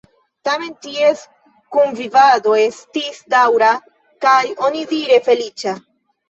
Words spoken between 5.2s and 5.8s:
feliĉa.